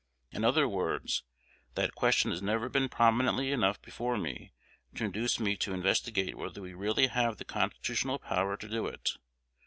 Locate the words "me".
4.17-4.51, 5.39-5.55